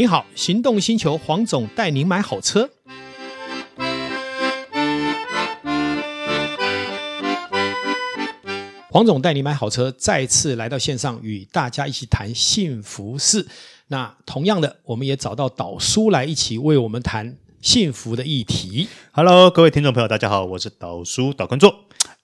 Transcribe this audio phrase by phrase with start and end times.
[0.00, 2.70] 你好，行动星球黄总带您买好车。
[8.88, 13.46] 黄总带你买好车，再次来到线上与大家一起谈幸福事。
[13.88, 18.88] 那同样的，我们也找到导叔来一起为我们谈幸福的议题。
[19.12, 21.70] Hello，各位听众朋友，大家好，我是导叔导观众。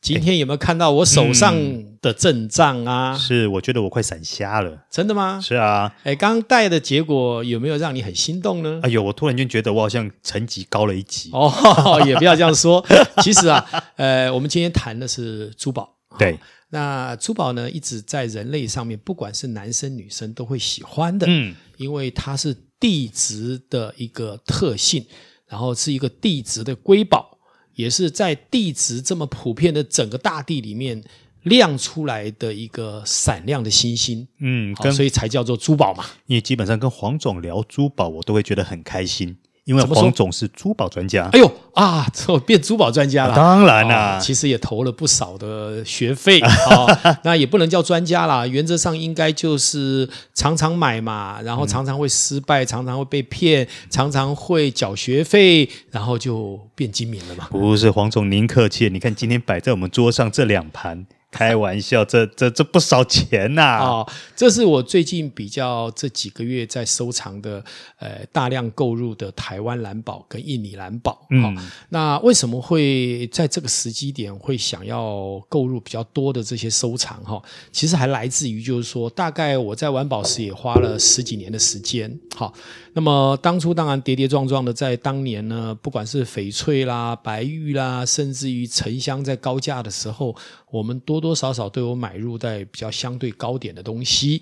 [0.07, 1.53] 今天有没有看到我手上
[2.01, 3.13] 的阵仗啊？
[3.15, 4.87] 嗯、是，我觉得我快闪瞎了。
[4.89, 5.41] 真的吗？
[5.43, 5.93] 是啊。
[6.05, 8.79] 哎，刚戴的结果有没有让你很心动呢？
[8.85, 11.31] 哎呦，我突然间觉得我好像层级高了一级。
[11.33, 12.87] 哦， 也不要这样说。
[13.21, 15.97] 其实啊，呃，我们今天谈的是珠宝。
[16.17, 16.39] 对。
[16.71, 21.27] 那珠宝呢，一直在人类上面，不管是男生女生都会喜欢的。
[21.29, 21.53] 嗯。
[21.79, 25.05] 因为它是地质的一个特性，
[25.49, 27.36] 然后是一个地质的瑰宝。
[27.77, 31.03] 也是在地质这么普遍的整个大地里面
[31.45, 36.05] 亮出来的一个闪亮的星星，嗯，所以才叫做珠宝嘛。
[36.27, 39.37] 因为基本上跟黄总聊珠宝，我都会觉得很开心。
[39.67, 43.35] 因为黄总是珠宝专家，哎呦啊，我变珠宝专家了。
[43.35, 47.19] 当然啦，其实也投了不少的学费啊。
[47.25, 57.49] 那也不能叫专家啦，原则上应该就是常常买嘛，然后常常会失败，常常会被骗，常常会缴学费，然后就变精明了嘛。
[57.51, 58.89] 不是黄总，您客气。
[58.89, 61.05] 你看今天摆在我们桌上这两盘。
[61.37, 63.63] 开玩笑，这这这不少钱呐！
[63.63, 63.85] 啊！
[63.85, 67.63] 哦，这是我最近比较这几个月在收藏的，
[67.99, 71.27] 呃，大量购入的台湾蓝宝跟印尼蓝宝。
[71.31, 77.23] 嗯，哦，那为什么会在这个时机点会想要购入比较多的这些收藏？
[77.23, 82.19] 哈，其实还来自于就是说，大概我在玩宝石也花了十几年的时间。
[82.35, 82.53] 好，
[82.95, 90.35] 那么当初当然跌跌撞撞的，在当年呢，不管是翡翠啦、白玉啦，甚至于沉香在高价的时候。
[90.69, 94.41] 我们多多多多少少都有买入在比较相对高点的东西。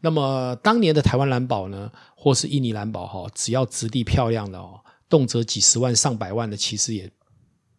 [0.00, 7.10] 那么当年的台湾蓝宝呢，或是印尼蓝宝哈，只要质地漂亮的哦，动辄几十万、上百万的，其实也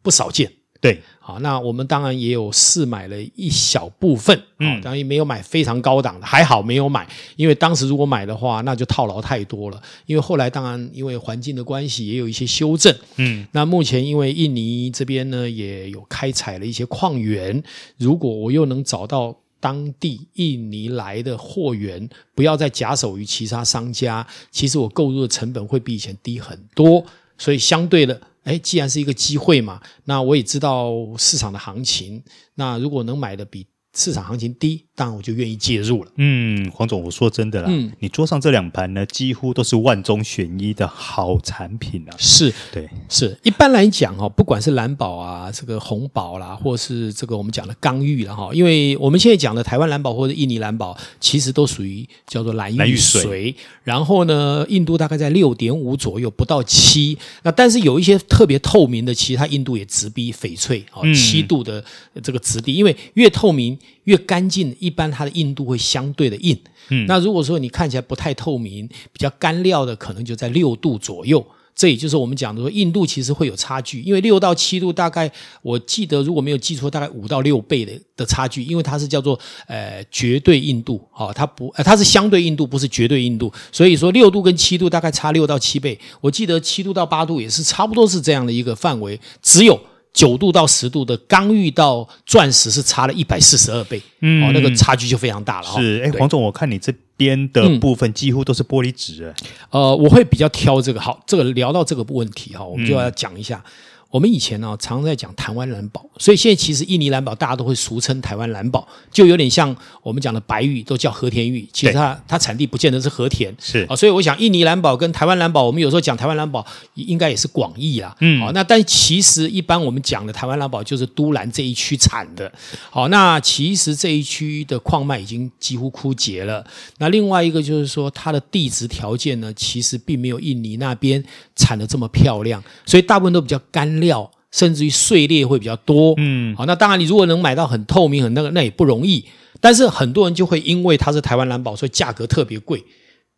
[0.01, 0.51] 不少见。
[0.83, 7.07] 对，好，那我们当然也有试买了一小部分，嗯，当然没有买非常高档的，还好没有买，
[7.37, 9.81] 因为当时如果买的话，那就套牢太多了。
[10.07, 17.63] 因为后来当然因为环境的关系，也有一些修正，嗯，那目前因为印尼这边呢也有开采了一些矿源，
[17.97, 27.05] 如果我又能找到当地印尼来的货源，不要再假手于其他商家，其实我购入的成本会比以前低很多，
[27.37, 28.19] 所以相对的。
[28.43, 32.23] 哎，既然是一个机会嘛，那我也知道市场的行情。
[32.55, 33.65] 那如果能买的比
[33.95, 36.11] 市场行情低，当然我就愿意介入了。
[36.17, 42.11] 嗯，黄总，我说真的啦，嗯，你桌上这两盘呢，几乎都是万中选一的好产品啊。
[42.17, 43.37] 是，对，是。
[43.43, 53.53] 一般来讲哈，不管是蓝宝啊，这个红宝啦，或是这个我们讲的刚玉了哈，因为我们现在讲的台湾蓝宝或者印尼蓝宝，其实都属于叫做蓝玉髓。
[53.83, 57.15] 然后呢，印度大概在六点五左右，不到七。
[57.43, 61.83] 那但是有一些特别透明的，其实它硬度也直逼翡翠啊，七度的
[62.23, 63.77] 这个质地，因为越透明。
[64.05, 66.57] 越干净，一般它的硬度会相对的硬。
[66.89, 71.45] 嗯，那如果说你看起来不太透明，比较干料的，可能就在六度左右。
[71.75, 75.31] 这也就是我们讲的说，硬度其实会有差距，因为六到七度大概，
[75.63, 83.51] 我记得如果没有记错，大概五到六倍的的差距，因为它是叫做呃绝对硬度，好、哦，它不，呃，它是相对硬度，不是绝对硬度。
[83.71, 89.79] 所以说六度跟七度大概差六到七倍，我记得七度到八度也是差不多是这样的一个范围，只有。
[90.13, 95.67] 九度到十度的刚遇到钻石是差了一百四十二倍，嗯，哦，那个差距就非常大了。
[95.75, 99.33] 是，哎，黄总，我看你这边的部分几乎都是玻璃纸，哎、
[99.71, 101.01] 嗯，呃，我会比较挑这个。
[101.01, 103.57] 好，这个聊到这个问题哈，我们就要讲一下。
[103.57, 103.71] 嗯
[104.13, 113.83] 我们以前呢，常常在讲台湾蓝宝，所以现在其实印尼蓝宝大家都会俗称台湾蓝宝，就有点像我们讲的白玉都叫和田玉，其实它它产地不见得是和田，是。
[113.89, 116.63] 啊，所以我想印尼蓝宝跟台湾蓝宝，我们有时候讲台湾蓝宝
[116.93, 122.51] 应该也是广义啦，嗯，好，那但其实一般我们讲的台湾蓝宝就是都兰这一区产的，
[122.91, 126.63] 好，那其实这一区的矿脉已经几乎枯竭了，
[126.99, 131.23] 那另外一个就是说它的地质条件呢，其实并没有印尼那边
[131.55, 134.02] 产的这么漂亮，所以大部分都比较干。
[134.03, 139.25] 料甚至于碎裂会比较多，嗯，好，那当然你如果能买到很透明很那个，那也不容易。
[139.59, 142.83] 但是很多人就会因为它是台湾蓝宝，所以价格特别贵。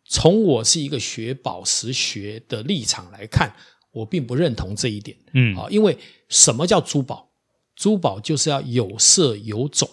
[0.08, 3.52] 从我是一个学宝石学的立场来看，
[3.92, 5.96] 我并不认同这一点，嗯，啊，因为
[6.28, 7.28] 什么叫珠宝？
[7.74, 9.88] 珠宝就是要有色有种。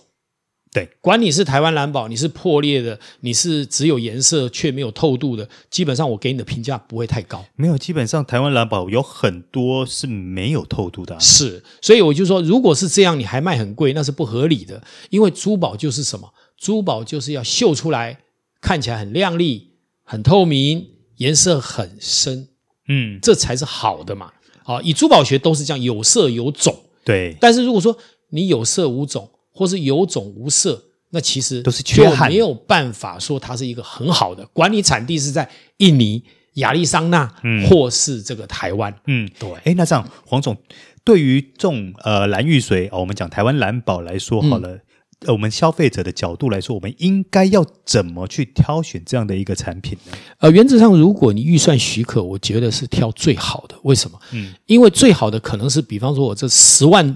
[0.74, 7.46] 对，管你是台湾蓝宝，你是破裂的，你是只有颜色却没有透度的，基本上我给你的评价不会太高。
[7.56, 11.20] 没有，基本上台湾蓝宝有很多是没有透度的啊。
[11.20, 14.82] 是，所以我就说，如果是这样，你还卖很贵，那是不合理的。
[15.12, 16.34] 因为珠宝就是什么？
[16.58, 18.22] 珠宝就是要秀出来，
[18.60, 19.74] 看起来很亮丽、
[20.04, 20.88] 很透明，
[21.18, 22.48] 颜色很深，
[22.88, 24.32] 嗯，这才是好的嘛。
[24.64, 26.76] 好，以珠宝学都是这样，有色有种。
[27.06, 27.96] 对，但是如果说
[28.30, 34.46] 你有色无种，或是有种无色，那其实都是缺憾，没有办法说它是一个很好的。
[34.48, 36.24] 管理产地是在印尼、
[36.56, 39.50] 亚利桑那，嗯，或是这个台湾，嗯，对。
[39.64, 40.58] 哎，那这样，黄总，
[41.04, 44.70] 对于这种呃蓝玉髓，哦，我们讲台湾蓝宝来说好了。
[44.70, 44.82] 嗯
[45.26, 50.12] 呃，我们消费者的角度来说，我们应该要怎么去挑选这样的一个产品呢？
[50.40, 53.76] 呃，原则上，如果你预算许可，我觉得是挑最好的。
[53.84, 54.20] 为什么？
[54.34, 57.16] 嗯，因为最好的可能是，比方说，我这十万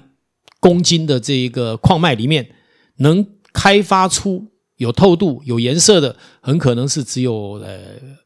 [0.59, 2.47] 公斤的这一个矿脉里面，
[2.97, 4.45] 能开发出
[4.77, 7.79] 有透度、有颜色的，很可能是只有呃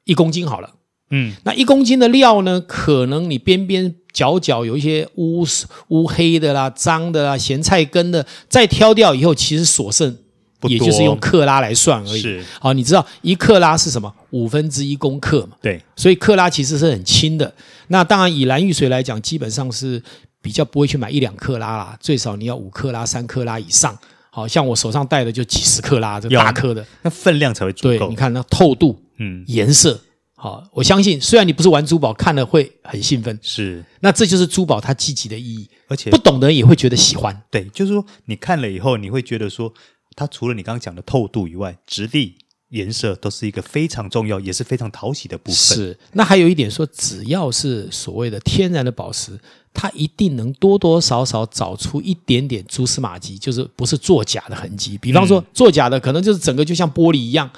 [0.06, 0.70] 一公斤好了。
[1.14, 5.46] 嗯，那一公斤的料呢，可能你边边角角有一些乌
[5.90, 10.18] 乌黑的啦、脏的啦、咸菜根的，再挑掉以后，其实所剩
[10.64, 12.22] 也就是用克拉来算而已。
[12.22, 14.14] 是，好，你知道一克拉是什么？
[14.30, 15.58] 五分之一公克嘛。
[15.62, 17.54] 对，所以克拉其实是很轻的。
[17.88, 20.02] 那当然，以蓝玉髓来讲，基本上是
[20.42, 23.98] 比较不会去买一两克拉啦，最少你要五克拉、三克拉以上。
[24.34, 27.98] 好像我手上戴的就几十克拉，这大颗的，那分量才会足够。
[27.98, 30.00] 对，你看那透度，嗯，颜色。
[30.36, 37.44] 好，我相信，虽然你不是玩珠宝，看了会很兴奋，是，那这就是珠宝它积极的意义，而且不懂的人也会觉得喜欢。
[37.52, 39.74] 对，就是说你看了以后，你会觉得说，
[40.16, 42.38] 它除了你刚刚讲的透度以外，质地、
[42.70, 45.78] 颜色都是一个非常重要，也是非常讨喜的部分。
[45.78, 49.38] 是，那还有一点说，只要是所谓的天然的宝石，
[49.74, 54.98] 它一定能多多少少找出一点点蛛丝马迹，就是不是作假的痕迹。
[54.98, 57.50] 比方说，作假的可能就是整个就像玻璃一样。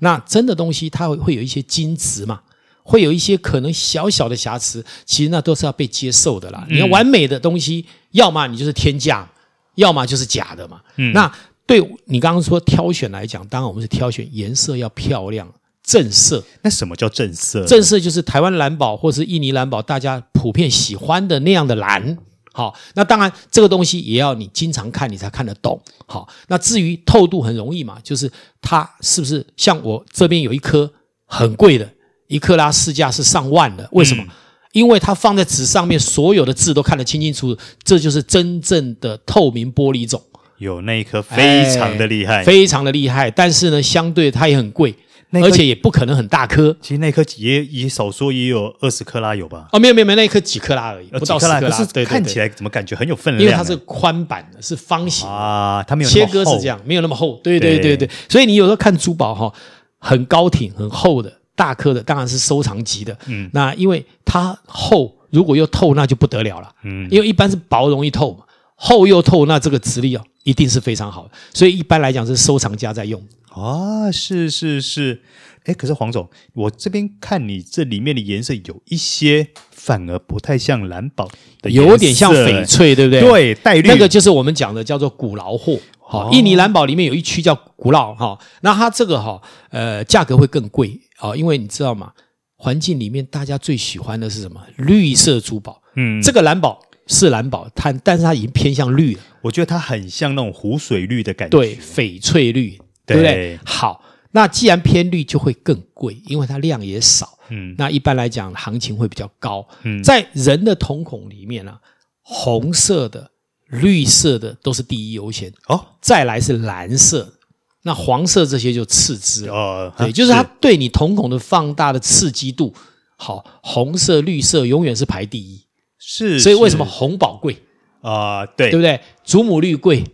[0.00, 2.40] 那真的东西，它会会有一些金质嘛，
[2.82, 6.66] 会有一些可能小小的瑕疵，其实那都是要被接受的啦。
[6.68, 9.28] 嗯、你要完美的东西，要么你就是天价，
[9.76, 10.80] 要么就是假的嘛。
[10.96, 11.32] 嗯、那
[11.66, 15.48] 对你刚刚说挑选来讲，当然我们是挑选颜色要漂亮、
[15.92, 16.42] 正色。
[16.62, 17.66] 那什么叫正色？
[17.66, 22.16] 正色就是台湾蓝宝或是印尼蓝宝，大家普遍喜欢的那样的蓝。
[22.54, 25.78] 好，那当然这个东西也要你经常看，你才看得懂。
[26.06, 28.30] 好，那至于透度很容易嘛，就是
[28.62, 30.90] 它是不是像我这边有一颗
[31.26, 31.86] 很贵的，
[32.28, 34.22] 一克拉市价是上万的，为什么？
[34.24, 34.28] 嗯、
[34.72, 40.22] 因为它放在纸上面，所有的字都看得清清楚楚，这就是真正的透明玻璃种。
[40.58, 44.94] 有那一颗非常的厉害，哎，非常的厉害，但是呢，相对它也很贵。
[45.40, 49.68] 而且也不可能很大颗，其实那颗也也少说也有二十克拉有吧？
[49.72, 51.60] 哦，没有没有没有，那颗几克拉而已，不到十克拉。
[51.60, 53.42] 可是看起来怎么感觉很有分量？
[53.42, 57.40] 因为它是宽版的，是方形啊，它没有切割是这样，没有那么厚。
[57.42, 59.50] 对对对对，所以你有时候看珠宝哈，
[59.98, 63.16] 很高挺、很厚的大颗的，当然是收藏级的。
[63.26, 66.68] 嗯，那因为它厚，如果又透，那就不得了了。
[66.84, 68.44] 嗯，因为一般是薄容易透嘛，
[68.74, 71.30] 厚又透，那这个质地哦，一定是非常好的。
[71.54, 73.22] 所以一般来讲是收藏家在用。
[73.54, 75.22] 啊，是是是，
[75.64, 81.28] 哎，可是黄总，我这边看你这里面的颜色有一些反而不太像蓝宝
[81.60, 83.20] 的，有点像翡翠，对不对？
[83.20, 85.78] 对，带绿，那个就是我们讲的叫做古老货。
[86.00, 89.40] 好、哦，印尼蓝宝里面有一区叫古老哈，那它这个哈，
[89.70, 92.12] 呃，价格会更贵啊，因为你知道吗？
[92.56, 94.60] 环境里面大家最喜欢的是什么？
[94.76, 95.82] 绿色珠宝。
[95.96, 99.20] 嗯，这个蓝宝是蓝宝，它但是它已经偏向绿了。
[99.42, 102.78] 我觉得它很像那种湖水绿的感觉，对，翡翠绿。
[103.12, 103.58] 对不对？
[103.64, 107.38] 好，那既然偏绿就会更贵，因为它量也少。
[107.48, 109.66] 嗯，那一般来讲行情会比较高。
[109.82, 111.80] 嗯，在人的瞳孔里面呢、啊，
[112.22, 113.30] 红色的、
[113.68, 117.34] 绿色的都是第一优先哦，再来是蓝色，
[117.82, 119.92] 那黄色这些就次之哦。
[119.98, 122.72] 对，就是它对你瞳孔的放大的刺激度，
[123.16, 125.62] 好，红色、绿色永远是排第一。
[125.98, 127.62] 是，所以为什么红宝贵
[128.00, 128.46] 啊？
[128.46, 129.00] 对，对不对？
[129.22, 130.04] 祖母绿贵，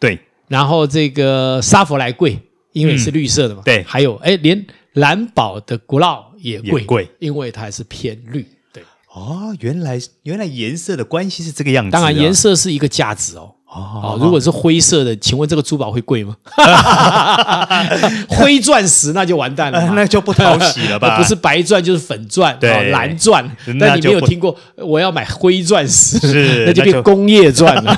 [0.00, 0.18] 对。
[0.48, 2.38] 然后这个沙佛莱贵，
[2.72, 3.62] 因为是绿色的嘛。
[3.62, 8.44] 嗯、对，还有哎，连蓝宝的古老也贵，也贵，因为它还是偏绿。
[9.18, 11.92] 对，哦，原来原来颜色的关系是这个样子、啊。
[11.92, 13.52] 当然，颜色是一个价值哦。
[13.70, 16.34] 哦，如果是灰色的，请问这个珠宝会贵吗？
[18.26, 21.18] 灰钻石那就完蛋了，那就不讨喜了吧？
[21.20, 23.44] 不是白钻就是粉钻，对，蓝钻。
[23.78, 27.92] 但你没有听过我要买灰钻石，是 那就变工业钻了。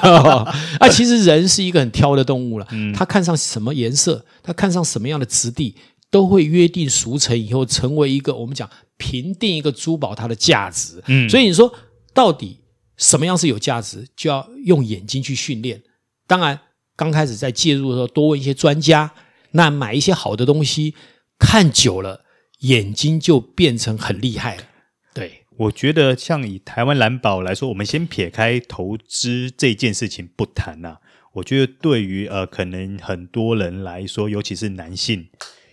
[0.80, 5.76] 啊，其实人是一个很挑的动物了，他看上什么颜色，他看上什么样的质地，
[6.10, 11.02] 都会约定俗成，以后成为一个我们讲评定一个珠宝它的价值。
[11.06, 11.72] 嗯，所以你说
[12.12, 12.58] 到底。
[12.96, 15.82] 什么样是有价值，就要用眼睛去训练。
[16.26, 16.60] 当然，
[16.94, 19.10] 刚开始在介入的时候，多问一些专家。
[19.52, 20.94] 那买一些好的东西，
[21.38, 22.26] 看久了，
[22.58, 24.64] 眼睛就变成很厉害了。
[25.14, 30.96] 对，我觉得像以台湾蓝宝来说，我们先撇开投资这件事情不谈呐、啊。
[31.36, 35.26] 我觉得对于呃，可能很多人来说，尤其是男性，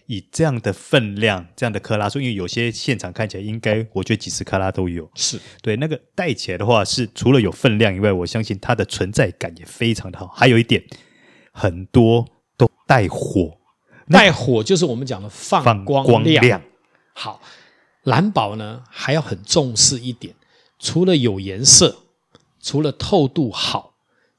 [0.07, 5.09] 以这样的分量、这样的克拉数，因为有些现场看起来应该，我觉得几十克拉都有。
[5.15, 10.27] 是对那个戴起来的话，是除了有分量以外，我相信它的存在感也非常的好。
[10.27, 10.83] 还有一点，
[11.51, 13.57] 很多都带火，
[14.09, 16.05] 带火就是我们讲的放光亮。
[16.05, 16.61] 光亮。
[17.13, 17.41] 好，
[18.03, 20.33] 蓝宝呢还要很重视一点，
[20.79, 22.03] 除了有颜色，
[22.61, 23.95] 除了透度好，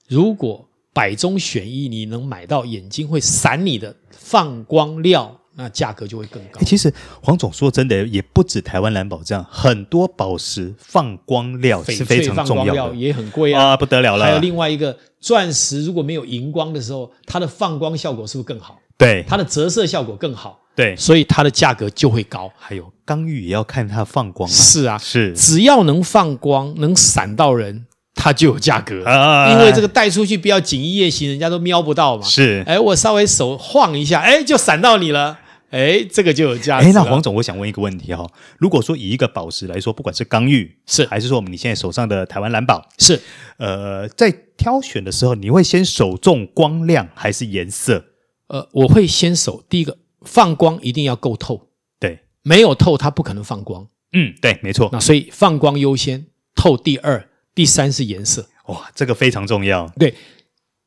[0.09, 6.61] 如果百中选一，你能买到眼睛会闪你的放光料，那价格就会更高。
[6.65, 14.25] 其实黄总说真的，也不止台湾蓝宝这样，很多宝石放光料是非常重要的，放光料也很贵啊，啊，不得了了。
[14.25, 18.79] 还有另外一个钻石，如果没有荧光的时候，它的放光效果是不是更好？
[18.97, 20.61] 对，它的折射效果更好。
[20.77, 22.49] 对，所以它的价格就会高。
[22.57, 27.87] 还有刚玉也要看它放光，是啊，是，只要能放光，能闪到人。
[28.21, 32.25] 它就有价格，啊、因为这个带出去不要锦衣夜行，人家都瞄不到嘛。
[32.25, 35.39] 是，哎，我稍微手晃一下，哎，就闪到你了，
[35.71, 36.89] 哎，这个就有价值。
[36.89, 43.21] 哎，那黄总，我想问一个问题哈、哦，如果说以一个宝石来说，不管是刚玉是，还是说我们你现在手上的台湾蓝宝是，
[43.59, 48.05] 呃，在挑选的时候，你会先首重光亮还是颜色？
[48.49, 51.69] 呃，我会先手第一个放光一定要够透，
[52.01, 53.89] 对，没有透它不可能放光。
[54.13, 54.89] 嗯，对，没错。
[54.93, 57.29] 那所以放光优先，透第二。
[57.55, 59.89] 第三是颜色，哇，这个非常重要。
[59.99, 60.15] 对，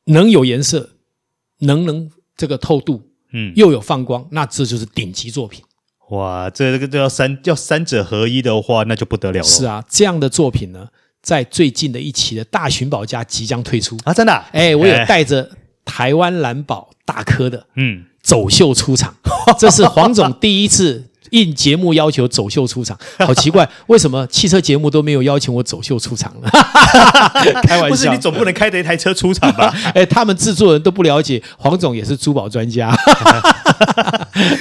[0.06, 0.92] 能有颜色，
[1.58, 5.62] 能能这个透度，嗯，又有放光，那这就是顶级作品。
[6.10, 9.44] 哇，这这个都要三要三者合一的话，那就不得了了。
[9.44, 10.86] 是啊，这样的作品呢，
[11.22, 14.48] 在最近的一期的大寻宝家即将推出啊，真的、啊。
[14.52, 15.50] 哎，我有带着
[15.84, 19.14] 台湾蓝宝大颗的，嗯，走秀出场，
[19.58, 21.08] 这是黄总第一次。
[21.32, 26.48] 应节目要求走秀出场， 好奇怪，为什么汽车节目都没有邀请我走秀出场呢？
[27.64, 29.74] 开玩笑，不是你总不能开着一台车出场吧？
[29.94, 32.88] 哎，他们制作人都不了解，黄总也是珠宝专家，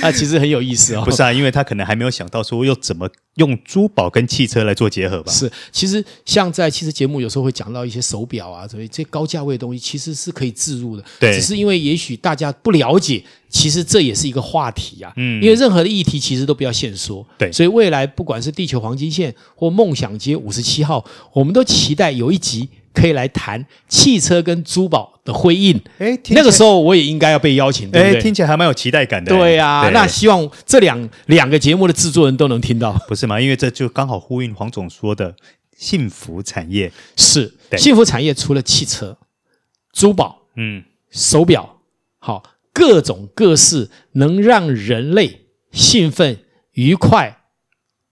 [0.01, 1.03] 啊，其实很有意思哦。
[1.03, 5.31] 不是啊，因为他可能还没有想到说又怎么用珠宝跟汽车来做结合吧？
[5.31, 11.03] 是，其实像在汽车节目有时候会讲到一些手表啊，所以这些高价位的东西其实是可以置入的。
[11.19, 13.21] 对，只是因为也许大家不了解。
[13.51, 21.03] 其实这也是一个话题呀、啊，嗯，因为任何的议题其实都不要限缩，对，所以未来不管是地球黄金线或梦想街五十七号，
[21.33, 25.77] 我们都期待有一集可以来谈汽车跟珠宝的辉映。
[25.97, 28.21] 哎，那个时候我也应该要被邀请，对不对？
[28.21, 29.35] 听起来还蛮有期待感的。
[29.37, 33.39] 对呀、啊，那希望这两两个节目的制作人都能听到， 不是吗？
[33.39, 35.35] 因为这就刚好呼应黄总说的
[35.77, 39.17] 幸福产业，是幸福产业，除了汽车、
[39.91, 41.77] 珠宝、嗯，手表，
[42.19, 42.41] 好。
[42.73, 46.39] 各种各式能让人类兴奋、
[46.73, 47.43] 愉快，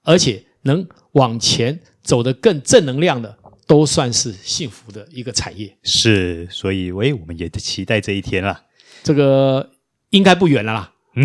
[0.04, 3.38] 而且能往前走得更正能量的，
[3.68, 5.78] 都算是幸福的一个产业。
[5.84, 8.64] 是，所以，喂，我们也期待这一天了。
[9.04, 9.72] 这个
[10.10, 10.94] 应该不远了啦。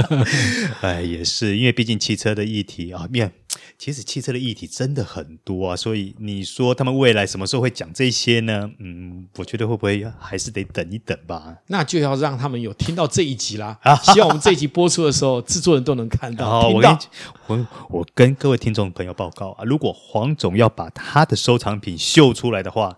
[0.82, 3.32] 哎，也是，因为毕竟汽车的议题啊，面
[3.78, 8.70] 其实汽车的议题真的很多啊，所以你说他们未来什么时候会讲这些呢？
[8.78, 11.56] 嗯，我觉得会不会还是得等一等吧？
[11.66, 13.78] 那就要让他们有听到这一集啦。
[14.04, 16.48] 希望我们这一集播出的时候，制作人都能看到。
[16.48, 16.98] 好，我跟
[17.46, 22.96] 我我跟各位听众朋友报告啊，如果黄总要把他的收藏品秀出来的话。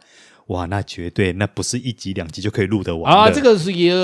[0.49, 3.30] 哇，那绝对那不是一集两集就可以录得完啊！
[3.30, 3.94] 这个是也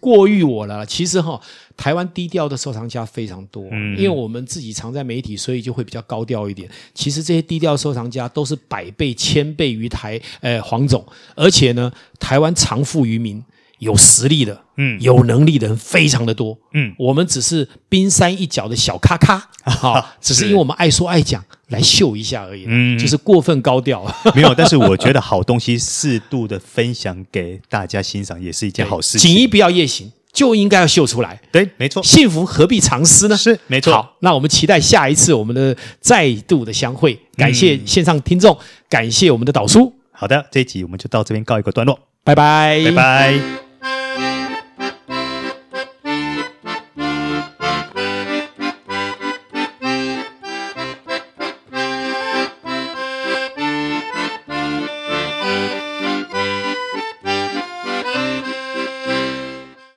[0.00, 0.84] 过誉我了。
[0.84, 1.40] 其实哈，
[1.76, 6.68] 台湾低调的收藏家非常多，嗯，因为我们自己常在媒体，所以就会比较高调一点。
[6.92, 13.42] 其实这些低调收藏家都是百倍、千倍于台呃黄总，而且呢，台湾藏富于民。
[13.84, 24.52] 有实力的，嗯，有能力的人非常的多，嗯，我们只是冰山一角的小咖咖， 啊，只是因为我们爱说爱讲，来秀一下而已，嗯，就是过分高调， 没有。
[24.54, 29.30] 但是我觉得好东西适度的分享给大家欣赏，也是一件好事情。
[29.30, 32.02] 锦衣不要夜行，就应该要秀出来，对，没错。
[32.02, 33.36] 幸福何必藏私呢？
[33.36, 33.92] 是，没错。
[33.92, 37.18] 好，那我们期待下一次我们的再度的相会。
[37.36, 38.56] 感谢线上听众，
[38.88, 39.92] 感谢我们的导叔。
[40.16, 43.63] 好的，这一集我们就到这边告一个段落，拜拜，拜拜。